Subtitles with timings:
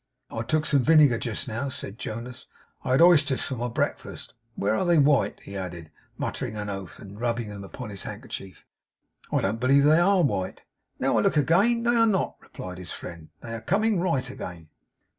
[0.31, 2.47] 'I took some vinegar just now,' said Jonas.
[2.83, 4.33] 'I had oysters for my breakfast.
[4.55, 8.65] Where are they white?' he added, muttering an oath, and rubbing them upon his handkerchief.
[9.31, 10.63] 'I don't believe they ARE white.'
[10.97, 13.29] 'Now I look again, they are not,' replied his friend.
[13.41, 14.69] 'They are coming right again.